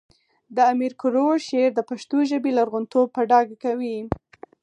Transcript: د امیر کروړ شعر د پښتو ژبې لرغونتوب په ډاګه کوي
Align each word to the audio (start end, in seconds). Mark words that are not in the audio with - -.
د 0.55 0.57
امیر 0.71 0.93
کروړ 1.01 1.33
شعر 1.47 1.71
د 1.75 1.79
پښتو 1.89 2.17
ژبې 2.31 2.51
لرغونتوب 2.57 3.07
په 3.15 3.21
ډاګه 3.29 3.55
کوي 3.63 3.97